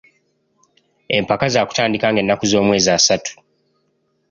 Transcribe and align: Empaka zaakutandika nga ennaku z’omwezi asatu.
Empaka 1.17 1.45
zaakutandika 1.53 2.05
nga 2.11 2.19
ennaku 2.21 2.43
z’omwezi 2.51 2.89
asatu. 2.97 3.33